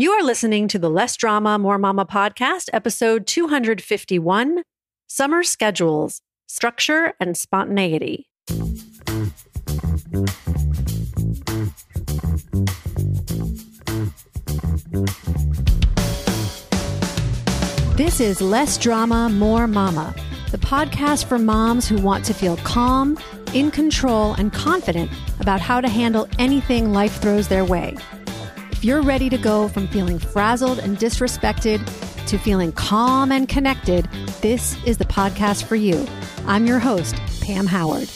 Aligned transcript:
You 0.00 0.12
are 0.12 0.22
listening 0.22 0.66
to 0.68 0.78
the 0.78 0.88
Less 0.88 1.14
Drama, 1.14 1.58
More 1.58 1.76
Mama 1.76 2.06
podcast, 2.06 2.70
episode 2.72 3.26
251 3.26 4.62
Summer 5.06 5.42
Schedules, 5.42 6.22
Structure 6.48 7.12
and 7.20 7.36
Spontaneity. 7.36 8.26
This 17.98 18.20
is 18.20 18.40
Less 18.40 18.78
Drama, 18.78 19.28
More 19.28 19.66
Mama, 19.66 20.14
the 20.50 20.56
podcast 20.56 21.26
for 21.26 21.38
moms 21.38 21.86
who 21.86 22.00
want 22.00 22.24
to 22.24 22.32
feel 22.32 22.56
calm, 22.56 23.18
in 23.52 23.70
control, 23.70 24.32
and 24.32 24.50
confident 24.50 25.10
about 25.40 25.60
how 25.60 25.82
to 25.82 25.88
handle 25.88 26.26
anything 26.38 26.94
life 26.94 27.20
throws 27.20 27.48
their 27.48 27.66
way. 27.66 27.94
If 28.80 28.86
you're 28.86 29.02
ready 29.02 29.28
to 29.28 29.36
go 29.36 29.68
from 29.68 29.88
feeling 29.88 30.18
frazzled 30.18 30.78
and 30.78 30.96
disrespected 30.96 31.84
to 32.26 32.38
feeling 32.38 32.72
calm 32.72 33.30
and 33.30 33.46
connected, 33.46 34.06
this 34.40 34.74
is 34.86 34.96
the 34.96 35.04
podcast 35.04 35.64
for 35.64 35.76
you. 35.76 36.06
I'm 36.46 36.64
your 36.64 36.78
host, 36.78 37.14
Pam 37.42 37.66
Howard. 37.66 38.08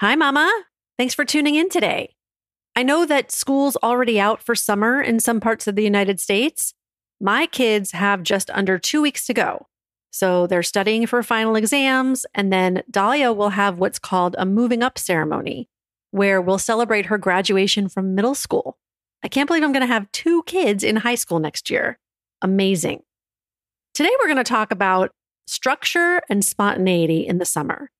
Hi, 0.00 0.16
Mama. 0.16 0.52
Thanks 0.98 1.14
for 1.14 1.24
tuning 1.24 1.54
in 1.54 1.68
today. 1.68 2.16
I 2.74 2.82
know 2.82 3.06
that 3.06 3.30
school's 3.30 3.76
already 3.76 4.18
out 4.18 4.42
for 4.42 4.56
summer 4.56 5.00
in 5.00 5.20
some 5.20 5.38
parts 5.38 5.68
of 5.68 5.76
the 5.76 5.84
United 5.84 6.18
States. 6.18 6.74
My 7.20 7.46
kids 7.46 7.92
have 7.92 8.24
just 8.24 8.50
under 8.50 8.76
two 8.76 9.00
weeks 9.00 9.24
to 9.26 9.34
go. 9.34 9.68
So 10.10 10.48
they're 10.48 10.64
studying 10.64 11.06
for 11.06 11.22
final 11.22 11.54
exams, 11.54 12.26
and 12.34 12.52
then 12.52 12.82
Dahlia 12.90 13.32
will 13.32 13.50
have 13.50 13.78
what's 13.78 14.00
called 14.00 14.34
a 14.36 14.44
moving 14.44 14.82
up 14.82 14.98
ceremony, 14.98 15.68
where 16.10 16.42
we'll 16.42 16.58
celebrate 16.58 17.06
her 17.06 17.18
graduation 17.18 17.88
from 17.88 18.16
middle 18.16 18.34
school. 18.34 18.76
I 19.22 19.28
can't 19.28 19.46
believe 19.46 19.62
I'm 19.62 19.72
going 19.72 19.86
to 19.86 19.92
have 19.92 20.10
two 20.12 20.42
kids 20.44 20.84
in 20.84 20.96
high 20.96 21.14
school 21.16 21.38
next 21.38 21.70
year. 21.70 21.98
Amazing. 22.40 23.02
Today, 23.94 24.10
we're 24.20 24.26
going 24.28 24.36
to 24.36 24.44
talk 24.44 24.70
about 24.70 25.10
structure 25.46 26.20
and 26.28 26.44
spontaneity 26.44 27.26
in 27.26 27.38
the 27.38 27.44
summer. 27.44 27.90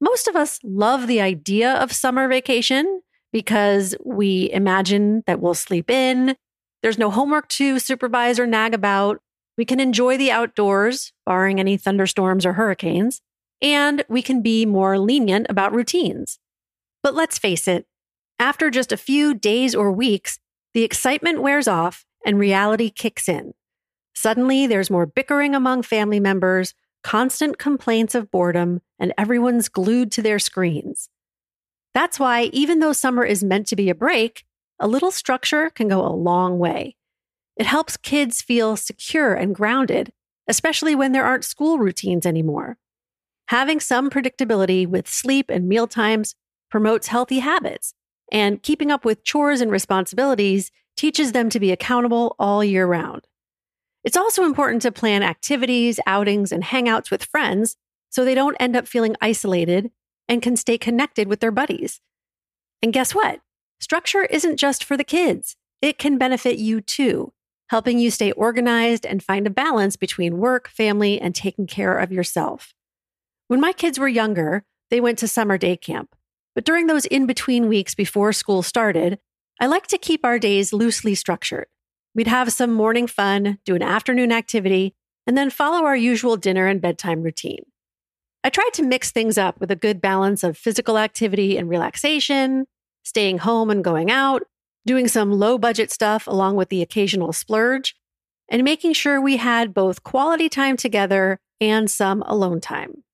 Most 0.00 0.28
of 0.28 0.36
us 0.36 0.58
love 0.62 1.06
the 1.06 1.20
idea 1.20 1.74
of 1.74 1.92
summer 1.92 2.28
vacation 2.28 3.02
because 3.32 3.94
we 4.04 4.50
imagine 4.52 5.22
that 5.26 5.40
we'll 5.40 5.54
sleep 5.54 5.90
in. 5.90 6.36
There's 6.82 6.98
no 6.98 7.10
homework 7.10 7.48
to 7.50 7.78
supervise 7.78 8.38
or 8.38 8.46
nag 8.46 8.74
about. 8.74 9.20
We 9.56 9.64
can 9.64 9.80
enjoy 9.80 10.16
the 10.16 10.30
outdoors, 10.30 11.12
barring 11.24 11.60
any 11.60 11.76
thunderstorms 11.76 12.44
or 12.44 12.54
hurricanes, 12.54 13.20
and 13.60 14.04
we 14.08 14.22
can 14.22 14.42
be 14.42 14.66
more 14.66 14.98
lenient 14.98 15.46
about 15.48 15.72
routines. 15.72 16.38
But 17.02 17.14
let's 17.14 17.38
face 17.38 17.68
it, 17.68 17.86
after 18.38 18.70
just 18.70 18.92
a 18.92 18.96
few 18.96 19.34
days 19.34 19.74
or 19.74 19.92
weeks, 19.92 20.38
the 20.74 20.82
excitement 20.82 21.42
wears 21.42 21.68
off 21.68 22.04
and 22.24 22.38
reality 22.38 22.90
kicks 22.90 23.28
in. 23.28 23.52
Suddenly, 24.14 24.66
there's 24.66 24.90
more 24.90 25.06
bickering 25.06 25.54
among 25.54 25.82
family 25.82 26.20
members, 26.20 26.74
constant 27.02 27.58
complaints 27.58 28.14
of 28.14 28.30
boredom, 28.30 28.80
and 28.98 29.12
everyone's 29.18 29.68
glued 29.68 30.12
to 30.12 30.22
their 30.22 30.38
screens. 30.38 31.08
That's 31.94 32.18
why, 32.18 32.44
even 32.52 32.78
though 32.78 32.92
summer 32.92 33.24
is 33.24 33.44
meant 33.44 33.66
to 33.68 33.76
be 33.76 33.90
a 33.90 33.94
break, 33.94 34.44
a 34.78 34.88
little 34.88 35.10
structure 35.10 35.70
can 35.70 35.88
go 35.88 36.04
a 36.04 36.14
long 36.14 36.58
way. 36.58 36.96
It 37.56 37.66
helps 37.66 37.96
kids 37.96 38.40
feel 38.40 38.76
secure 38.76 39.34
and 39.34 39.54
grounded, 39.54 40.12
especially 40.48 40.94
when 40.94 41.12
there 41.12 41.24
aren't 41.24 41.44
school 41.44 41.78
routines 41.78 42.24
anymore. 42.24 42.78
Having 43.48 43.80
some 43.80 44.08
predictability 44.08 44.86
with 44.86 45.08
sleep 45.08 45.50
and 45.50 45.68
meal 45.68 45.86
times 45.86 46.34
promotes 46.70 47.08
healthy 47.08 47.40
habits 47.40 47.94
and 48.32 48.62
keeping 48.62 48.90
up 48.90 49.04
with 49.04 49.22
chores 49.22 49.60
and 49.60 49.70
responsibilities 49.70 50.72
teaches 50.96 51.30
them 51.30 51.50
to 51.50 51.60
be 51.60 51.70
accountable 51.70 52.34
all 52.38 52.64
year 52.64 52.86
round. 52.86 53.28
It's 54.02 54.16
also 54.16 54.44
important 54.44 54.82
to 54.82 54.90
plan 54.90 55.22
activities, 55.22 56.00
outings, 56.06 56.50
and 56.50 56.64
hangouts 56.64 57.10
with 57.10 57.24
friends 57.24 57.76
so 58.10 58.24
they 58.24 58.34
don't 58.34 58.56
end 58.58 58.74
up 58.74 58.88
feeling 58.88 59.14
isolated 59.20 59.90
and 60.28 60.42
can 60.42 60.56
stay 60.56 60.78
connected 60.78 61.28
with 61.28 61.40
their 61.40 61.52
buddies. 61.52 62.00
And 62.82 62.92
guess 62.92 63.14
what? 63.14 63.40
Structure 63.80 64.24
isn't 64.24 64.56
just 64.56 64.82
for 64.82 64.96
the 64.96 65.04
kids, 65.04 65.56
it 65.80 65.98
can 65.98 66.18
benefit 66.18 66.56
you 66.56 66.80
too, 66.80 67.32
helping 67.68 67.98
you 67.98 68.10
stay 68.10 68.32
organized 68.32 69.04
and 69.04 69.22
find 69.22 69.46
a 69.46 69.50
balance 69.50 69.96
between 69.96 70.38
work, 70.38 70.68
family, 70.68 71.20
and 71.20 71.34
taking 71.34 71.66
care 71.66 71.96
of 71.98 72.12
yourself. 72.12 72.74
When 73.48 73.60
my 73.60 73.72
kids 73.72 73.98
were 73.98 74.08
younger, 74.08 74.64
they 74.90 75.00
went 75.00 75.18
to 75.18 75.28
summer 75.28 75.58
day 75.58 75.76
camp. 75.76 76.14
But 76.54 76.64
during 76.64 76.86
those 76.86 77.06
in 77.06 77.26
between 77.26 77.68
weeks 77.68 77.94
before 77.94 78.32
school 78.32 78.62
started, 78.62 79.18
I 79.60 79.66
like 79.66 79.86
to 79.88 79.98
keep 79.98 80.24
our 80.24 80.38
days 80.38 80.72
loosely 80.72 81.14
structured. 81.14 81.66
We'd 82.14 82.26
have 82.26 82.52
some 82.52 82.72
morning 82.72 83.06
fun, 83.06 83.58
do 83.64 83.74
an 83.74 83.82
afternoon 83.82 84.32
activity, 84.32 84.94
and 85.26 85.38
then 85.38 85.50
follow 85.50 85.84
our 85.84 85.96
usual 85.96 86.36
dinner 86.36 86.66
and 86.66 86.80
bedtime 86.80 87.22
routine. 87.22 87.64
I 88.44 88.50
tried 88.50 88.72
to 88.74 88.82
mix 88.82 89.10
things 89.10 89.38
up 89.38 89.60
with 89.60 89.70
a 89.70 89.76
good 89.76 90.00
balance 90.00 90.42
of 90.42 90.58
physical 90.58 90.98
activity 90.98 91.56
and 91.56 91.68
relaxation, 91.68 92.66
staying 93.04 93.38
home 93.38 93.70
and 93.70 93.84
going 93.84 94.10
out, 94.10 94.42
doing 94.84 95.06
some 95.06 95.32
low 95.32 95.58
budget 95.58 95.92
stuff 95.92 96.26
along 96.26 96.56
with 96.56 96.68
the 96.68 96.82
occasional 96.82 97.32
splurge, 97.32 97.94
and 98.48 98.64
making 98.64 98.92
sure 98.92 99.20
we 99.20 99.36
had 99.36 99.72
both 99.72 100.02
quality 100.02 100.48
time 100.48 100.76
together 100.76 101.38
and 101.60 101.90
some 101.90 102.22
alone 102.22 102.60
time. 102.60 103.04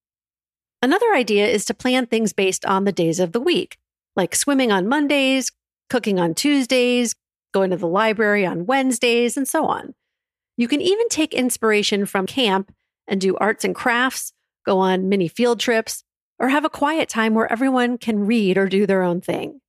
Another 0.81 1.13
idea 1.15 1.47
is 1.47 1.65
to 1.65 1.75
plan 1.75 2.07
things 2.07 2.33
based 2.33 2.65
on 2.65 2.85
the 2.85 2.93
days 2.93 3.19
of 3.19 3.33
the 3.33 3.41
week, 3.41 3.79
like 4.15 4.35
swimming 4.35 4.71
on 4.71 4.89
Mondays, 4.89 5.51
cooking 5.91 6.21
on 6.21 6.35
Tuesdays, 6.35 7.15
going 7.53 7.71
to 7.71 7.77
the 7.77 7.89
library 7.89 8.47
on 8.47 8.67
Wednesdays, 8.67 9.37
and 9.37 9.49
so 9.49 9.67
on. 9.67 9.95
You 10.57 10.69
can 10.69 10.81
even 10.81 11.09
take 11.09 11.35
inspiration 11.35 12.07
from 12.07 12.27
camp 12.27 12.73
and 13.07 13.21
do 13.21 13.37
arts 13.37 13.65
and 13.65 13.75
crafts, 13.75 14.33
go 14.65 14.79
on 14.79 15.09
mini 15.09 15.29
field 15.29 15.59
trips, 15.59 16.05
or 16.39 16.49
have 16.49 16.65
a 16.65 16.71
quiet 16.71 17.09
time 17.09 17.35
where 17.35 17.51
everyone 17.51 17.99
can 17.99 18.27
read 18.27 18.57
or 18.57 18.69
do 18.69 18.87
their 18.87 19.03
own 19.03 19.21
thing. 19.21 19.61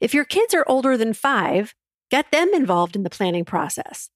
If 0.00 0.12
your 0.12 0.24
kids 0.24 0.52
are 0.52 0.64
older 0.66 0.96
than 0.96 1.14
five, 1.14 1.74
get 2.10 2.30
them 2.30 2.50
involved 2.52 2.96
in 2.96 3.02
the 3.02 3.10
planning 3.10 3.44
process. 3.44 4.10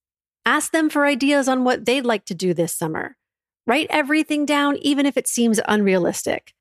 Ask 0.44 0.72
them 0.72 0.90
for 0.90 1.06
ideas 1.06 1.48
on 1.48 1.64
what 1.64 1.86
they'd 1.86 2.04
like 2.04 2.24
to 2.26 2.34
do 2.34 2.52
this 2.52 2.74
summer. 2.74 3.16
Write 3.66 3.88
everything 3.90 4.46
down, 4.46 4.76
even 4.76 5.06
if 5.06 5.16
it 5.16 5.26
seems 5.26 5.60
unrealistic. 5.66 6.54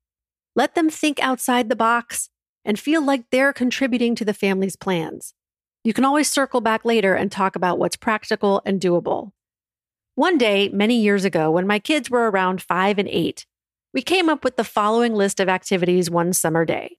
Let 0.56 0.74
them 0.74 0.90
think 0.90 1.22
outside 1.22 1.68
the 1.68 1.76
box 1.76 2.30
and 2.64 2.78
feel 2.78 3.02
like 3.02 3.26
they're 3.30 3.52
contributing 3.52 4.14
to 4.16 4.24
the 4.24 4.34
family's 4.34 4.74
plans. 4.74 5.32
You 5.84 5.92
can 5.92 6.04
always 6.04 6.28
circle 6.28 6.60
back 6.60 6.84
later 6.84 7.14
and 7.14 7.30
talk 7.30 7.54
about 7.54 7.78
what's 7.78 7.96
practical 7.96 8.60
and 8.66 8.80
doable. 8.80 9.30
One 10.16 10.36
day, 10.36 10.68
many 10.70 11.00
years 11.00 11.24
ago, 11.24 11.50
when 11.50 11.66
my 11.66 11.78
kids 11.78 12.10
were 12.10 12.28
around 12.28 12.60
five 12.60 12.98
and 12.98 13.08
eight, 13.08 13.46
we 13.94 14.02
came 14.02 14.28
up 14.28 14.42
with 14.42 14.56
the 14.56 14.64
following 14.64 15.14
list 15.14 15.38
of 15.38 15.48
activities 15.48 16.10
one 16.10 16.32
summer 16.32 16.64
day 16.64 16.96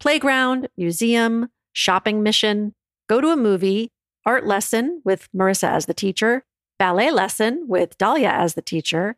playground, 0.00 0.68
museum, 0.76 1.48
shopping 1.72 2.22
mission, 2.22 2.74
go 3.08 3.20
to 3.20 3.28
a 3.28 3.36
movie, 3.36 3.90
art 4.24 4.46
lesson 4.46 5.02
with 5.04 5.28
Marissa 5.34 5.68
as 5.68 5.86
the 5.86 5.94
teacher, 5.94 6.44
ballet 6.78 7.10
lesson 7.10 7.64
with 7.68 7.96
Dahlia 7.98 8.30
as 8.30 8.54
the 8.54 8.62
teacher, 8.62 9.16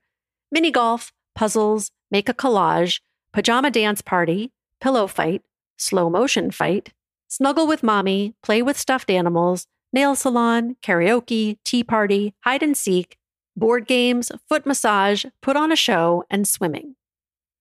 mini 0.51 0.71
golf, 0.71 1.12
puzzles, 1.34 1.91
make 2.11 2.29
a 2.29 2.34
collage, 2.34 3.01
pajama 3.33 3.71
dance 3.71 4.01
party, 4.01 4.53
pillow 4.81 5.07
fight, 5.07 5.43
slow 5.77 6.09
motion 6.09 6.51
fight, 6.51 6.93
snuggle 7.29 7.67
with 7.67 7.83
mommy, 7.83 8.34
play 8.43 8.62
with 8.62 8.79
stuffed 8.79 9.11
animals, 9.11 9.67
nail 9.93 10.15
salon, 10.15 10.77
karaoke, 10.83 11.59
tea 11.65 11.83
party, 11.83 12.34
hide 12.45 12.62
and 12.62 12.77
seek, 12.77 13.17
board 13.57 13.87
games, 13.87 14.31
foot 14.49 14.67
massage, 14.67 15.25
put 15.41 15.57
on 15.57 15.73
a 15.73 15.77
show, 15.77 16.25
and 16.31 16.47
swimming. 16.47 16.95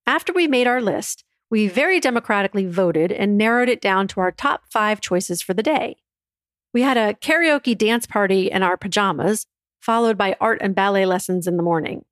After 0.06 0.34
we 0.34 0.48
made 0.48 0.68
our 0.68 0.82
list, 0.82 1.24
we 1.50 1.68
very 1.68 2.00
democratically 2.00 2.66
voted 2.66 3.12
and 3.12 3.38
narrowed 3.38 3.70
it 3.70 3.82
down 3.82 4.08
to 4.10 4.20
our 4.20 4.32
top 4.32 4.64
five 4.70 5.00
choices 5.00 5.42
for 5.42 5.54
the 5.54 5.64
day. 5.64 5.98
We 6.74 6.82
had 6.82 6.98
a 6.98 7.14
karaoke 7.14 7.78
dance 7.78 8.06
party 8.06 8.52
in 8.52 8.62
our 8.62 8.76
pajamas, 8.76 9.48
followed 9.80 10.18
by 10.18 10.36
art 10.42 10.60
and 10.62 10.76
ballet 10.76 11.06
lessons 11.06 11.48
in 11.48 11.58
the 11.58 11.64
morning. 11.64 12.04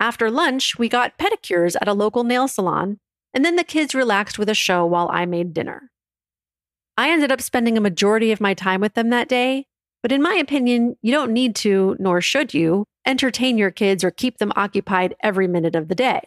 After 0.00 0.30
lunch, 0.30 0.78
we 0.78 0.88
got 0.88 1.18
pedicures 1.18 1.76
at 1.80 1.88
a 1.88 1.92
local 1.92 2.24
nail 2.24 2.46
salon, 2.48 2.98
and 3.34 3.44
then 3.44 3.56
the 3.56 3.64
kids 3.64 3.94
relaxed 3.94 4.38
with 4.38 4.48
a 4.48 4.54
show 4.54 4.86
while 4.86 5.10
I 5.12 5.26
made 5.26 5.52
dinner. 5.52 5.90
I 6.96 7.10
ended 7.10 7.30
up 7.32 7.40
spending 7.40 7.76
a 7.76 7.80
majority 7.80 8.32
of 8.32 8.40
my 8.40 8.54
time 8.54 8.80
with 8.80 8.94
them 8.94 9.10
that 9.10 9.28
day, 9.28 9.66
but 10.02 10.12
in 10.12 10.22
my 10.22 10.34
opinion, 10.34 10.96
you 11.02 11.12
don't 11.12 11.32
need 11.32 11.54
to, 11.56 11.96
nor 11.98 12.20
should 12.20 12.54
you, 12.54 12.84
entertain 13.06 13.58
your 13.58 13.70
kids 13.70 14.04
or 14.04 14.10
keep 14.10 14.38
them 14.38 14.52
occupied 14.54 15.14
every 15.22 15.48
minute 15.48 15.74
of 15.74 15.88
the 15.88 15.94
day. 15.94 16.20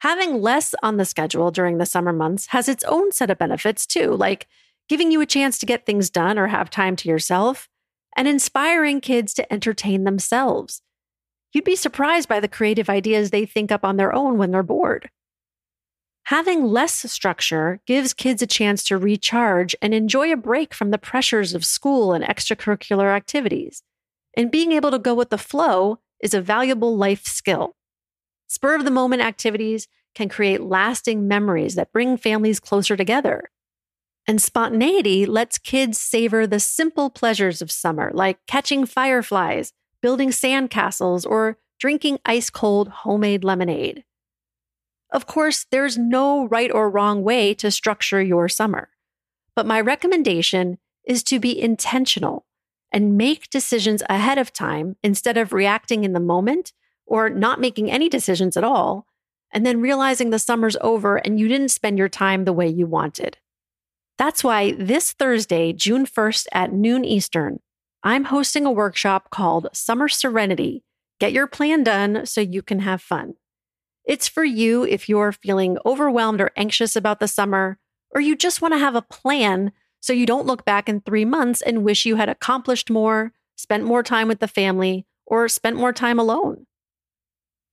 Having 0.00 0.42
less 0.42 0.74
on 0.82 0.96
the 0.96 1.04
schedule 1.04 1.50
during 1.50 1.78
the 1.78 1.86
summer 1.86 2.12
months 2.12 2.48
has 2.48 2.68
its 2.68 2.84
own 2.84 3.12
set 3.12 3.30
of 3.30 3.38
benefits 3.38 3.86
too, 3.86 4.10
like 4.10 4.46
giving 4.88 5.10
you 5.10 5.20
a 5.20 5.26
chance 5.26 5.58
to 5.58 5.66
get 5.66 5.86
things 5.86 6.10
done 6.10 6.38
or 6.38 6.48
have 6.48 6.70
time 6.70 6.96
to 6.96 7.08
yourself, 7.08 7.68
and 8.16 8.28
inspiring 8.28 9.00
kids 9.00 9.34
to 9.34 9.52
entertain 9.52 10.04
themselves. 10.04 10.82
You'd 11.52 11.64
be 11.64 11.76
surprised 11.76 12.28
by 12.28 12.40
the 12.40 12.48
creative 12.48 12.90
ideas 12.90 13.30
they 13.30 13.46
think 13.46 13.72
up 13.72 13.84
on 13.84 13.96
their 13.96 14.14
own 14.14 14.38
when 14.38 14.50
they're 14.50 14.62
bored. 14.62 15.10
Having 16.24 16.64
less 16.64 17.10
structure 17.10 17.80
gives 17.86 18.12
kids 18.12 18.42
a 18.42 18.48
chance 18.48 18.82
to 18.84 18.98
recharge 18.98 19.76
and 19.80 19.94
enjoy 19.94 20.32
a 20.32 20.36
break 20.36 20.74
from 20.74 20.90
the 20.90 20.98
pressures 20.98 21.54
of 21.54 21.64
school 21.64 22.12
and 22.12 22.24
extracurricular 22.24 23.14
activities. 23.14 23.84
And 24.36 24.50
being 24.50 24.72
able 24.72 24.90
to 24.90 24.98
go 24.98 25.14
with 25.14 25.30
the 25.30 25.38
flow 25.38 26.00
is 26.20 26.34
a 26.34 26.40
valuable 26.40 26.96
life 26.96 27.24
skill. 27.26 27.76
Spur 28.48 28.74
of 28.74 28.84
the 28.84 28.90
moment 28.90 29.22
activities 29.22 29.86
can 30.16 30.28
create 30.28 30.62
lasting 30.62 31.28
memories 31.28 31.76
that 31.76 31.92
bring 31.92 32.16
families 32.16 32.58
closer 32.58 32.96
together. 32.96 33.50
And 34.26 34.42
spontaneity 34.42 35.26
lets 35.26 35.58
kids 35.58 35.98
savor 35.98 36.46
the 36.46 36.58
simple 36.58 37.08
pleasures 37.10 37.62
of 37.62 37.70
summer, 37.70 38.10
like 38.12 38.38
catching 38.48 38.84
fireflies, 38.84 39.72
building 40.06 40.30
sandcastles, 40.30 41.26
or 41.26 41.58
drinking 41.80 42.16
ice 42.24 42.48
cold 42.48 42.86
homemade 43.02 43.42
lemonade. 43.42 44.04
Of 45.10 45.26
course, 45.26 45.66
there's 45.72 45.98
no 45.98 46.46
right 46.46 46.70
or 46.70 46.88
wrong 46.88 47.24
way 47.24 47.54
to 47.54 47.72
structure 47.72 48.22
your 48.22 48.48
summer, 48.48 48.90
but 49.56 49.66
my 49.66 49.80
recommendation 49.80 50.78
is 51.04 51.24
to 51.24 51.40
be 51.40 51.60
intentional 51.60 52.46
and 52.92 53.16
make 53.16 53.50
decisions 53.50 54.00
ahead 54.08 54.38
of 54.38 54.52
time 54.52 54.94
instead 55.02 55.36
of 55.36 55.52
reacting 55.52 56.04
in 56.04 56.12
the 56.12 56.20
moment 56.20 56.72
or 57.04 57.28
not 57.28 57.60
making 57.60 57.90
any 57.90 58.08
decisions 58.08 58.56
at 58.56 58.62
all, 58.62 59.08
and 59.52 59.66
then 59.66 59.80
realizing 59.80 60.30
the 60.30 60.38
summer's 60.38 60.76
over 60.82 61.16
and 61.16 61.40
you 61.40 61.48
didn't 61.48 61.70
spend 61.70 61.98
your 61.98 62.08
time 62.08 62.44
the 62.44 62.52
way 62.52 62.68
you 62.68 62.86
wanted. 62.86 63.38
That's 64.18 64.44
why 64.44 64.70
this 64.70 65.10
Thursday, 65.10 65.72
June 65.72 66.06
1st 66.06 66.46
at 66.52 66.72
noon 66.72 67.04
Eastern, 67.04 67.58
I'm 68.06 68.26
hosting 68.26 68.64
a 68.64 68.70
workshop 68.70 69.30
called 69.30 69.66
Summer 69.72 70.06
Serenity 70.06 70.84
Get 71.18 71.32
Your 71.32 71.48
Plan 71.48 71.82
Done 71.82 72.24
So 72.24 72.40
You 72.40 72.62
Can 72.62 72.78
Have 72.78 73.02
Fun. 73.02 73.34
It's 74.04 74.28
for 74.28 74.44
you 74.44 74.84
if 74.84 75.08
you're 75.08 75.32
feeling 75.32 75.76
overwhelmed 75.84 76.40
or 76.40 76.52
anxious 76.56 76.94
about 76.94 77.18
the 77.18 77.26
summer, 77.26 77.80
or 78.14 78.20
you 78.20 78.36
just 78.36 78.62
want 78.62 78.74
to 78.74 78.78
have 78.78 78.94
a 78.94 79.02
plan 79.02 79.72
so 79.98 80.12
you 80.12 80.24
don't 80.24 80.46
look 80.46 80.64
back 80.64 80.88
in 80.88 81.00
three 81.00 81.24
months 81.24 81.60
and 81.62 81.82
wish 81.82 82.06
you 82.06 82.14
had 82.14 82.28
accomplished 82.28 82.90
more, 82.90 83.32
spent 83.56 83.82
more 83.82 84.04
time 84.04 84.28
with 84.28 84.38
the 84.38 84.46
family, 84.46 85.04
or 85.26 85.48
spent 85.48 85.74
more 85.74 85.92
time 85.92 86.20
alone. 86.20 86.64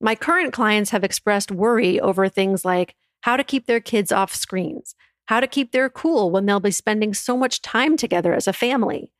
My 0.02 0.16
current 0.16 0.52
clients 0.52 0.90
have 0.90 1.04
expressed 1.04 1.52
worry 1.52 2.00
over 2.00 2.28
things 2.28 2.66
like 2.66 2.96
how 3.22 3.38
to 3.38 3.44
keep 3.44 3.68
their 3.68 3.80
kids 3.80 4.12
off 4.12 4.34
screens, 4.34 4.96
how 5.26 5.42
to 5.42 5.46
keep 5.46 5.74
their 5.74 5.92
cool 5.92 6.32
when 6.32 6.48
they'll 6.48 6.60
be 6.60 6.72
spending 6.72 7.14
so 7.14 7.38
much 7.38 7.62
time 7.62 7.96
together 7.96 8.34
as 8.34 8.48
a 8.48 8.52
family, 8.52 9.12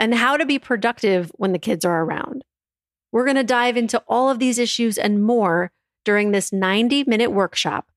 and 0.00 0.14
how 0.14 0.38
to 0.38 0.46
be 0.46 0.58
productive 0.58 1.30
when 1.36 1.52
the 1.52 1.58
kids 1.58 1.84
are 1.84 2.02
around. 2.02 2.42
We're 3.12 3.26
going 3.26 3.36
to 3.36 3.44
dive 3.44 3.76
into 3.76 4.02
all 4.08 4.30
of 4.30 4.38
these 4.38 4.58
issues 4.58 4.96
and 4.96 5.22
more 5.22 5.70
during 6.04 6.32
this 6.32 6.52
90 6.52 7.04
minute 7.04 7.30
workshop, 7.30 7.90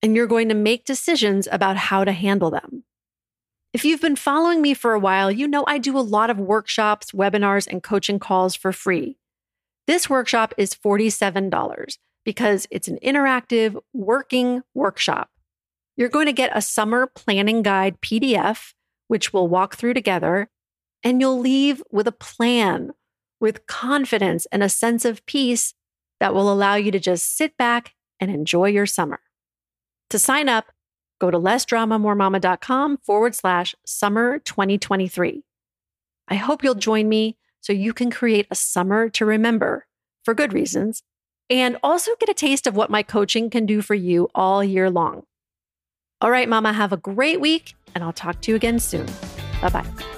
and 0.00 0.14
you're 0.14 0.28
going 0.28 0.48
to 0.50 0.54
make 0.54 0.84
decisions 0.84 1.48
about 1.50 1.76
how 1.76 2.04
to 2.04 2.12
handle 2.12 2.50
them. 2.50 2.84
If 3.72 3.84
you've 3.84 4.00
been 4.00 4.16
following 4.16 4.62
me 4.62 4.72
for 4.72 4.94
a 4.94 5.00
while, 5.00 5.30
you 5.30 5.48
know 5.48 5.64
I 5.66 5.78
do 5.78 5.98
a 5.98 6.00
lot 6.00 6.30
of 6.30 6.38
workshops, 6.38 7.10
webinars, 7.10 7.66
and 7.66 7.82
coaching 7.82 8.20
calls 8.20 8.54
for 8.54 8.72
free. 8.72 9.18
This 9.86 10.08
workshop 10.08 10.54
is 10.56 10.74
$47 10.74 11.98
because 12.24 12.66
it's 12.70 12.88
an 12.88 12.98
interactive, 13.02 13.76
working 13.92 14.62
workshop. 14.74 15.30
You're 15.96 16.08
going 16.08 16.26
to 16.26 16.32
get 16.32 16.56
a 16.56 16.62
summer 16.62 17.06
planning 17.06 17.62
guide 17.62 18.00
PDF, 18.00 18.74
which 19.08 19.32
we'll 19.32 19.48
walk 19.48 19.74
through 19.76 19.94
together, 19.94 20.48
and 21.02 21.20
you'll 21.20 21.38
leave 21.38 21.82
with 21.90 22.06
a 22.06 22.12
plan, 22.12 22.92
with 23.40 23.66
confidence 23.66 24.46
and 24.52 24.62
a 24.62 24.68
sense 24.68 25.04
of 25.04 25.24
peace 25.26 25.74
that 26.20 26.34
will 26.34 26.52
allow 26.52 26.74
you 26.74 26.90
to 26.90 26.98
just 26.98 27.36
sit 27.36 27.56
back 27.56 27.94
and 28.20 28.30
enjoy 28.30 28.66
your 28.66 28.86
summer. 28.86 29.20
To 30.10 30.18
sign 30.18 30.48
up, 30.48 30.72
go 31.20 31.30
to 31.30 31.38
lessdramamoremama.com 31.38 32.98
forward 32.98 33.34
slash 33.34 33.74
summer 33.84 34.38
2023. 34.38 35.44
I 36.28 36.34
hope 36.34 36.62
you'll 36.62 36.74
join 36.74 37.08
me 37.08 37.36
so 37.60 37.72
you 37.72 37.92
can 37.92 38.10
create 38.10 38.46
a 38.50 38.54
summer 38.54 39.08
to 39.10 39.24
remember 39.24 39.86
for 40.24 40.34
good 40.34 40.52
reasons 40.52 41.02
and 41.50 41.76
also 41.82 42.12
get 42.20 42.28
a 42.28 42.34
taste 42.34 42.66
of 42.66 42.76
what 42.76 42.90
my 42.90 43.02
coaching 43.02 43.50
can 43.50 43.66
do 43.66 43.80
for 43.80 43.94
you 43.94 44.28
all 44.34 44.62
year 44.62 44.90
long. 44.90 45.22
All 46.20 46.30
right, 46.30 46.48
Mama, 46.48 46.72
have 46.72 46.92
a 46.92 46.96
great 46.96 47.40
week, 47.40 47.74
and 47.94 48.02
I'll 48.02 48.12
talk 48.12 48.40
to 48.42 48.50
you 48.50 48.56
again 48.56 48.80
soon. 48.80 49.06
Bye 49.62 49.70
bye. 49.70 50.17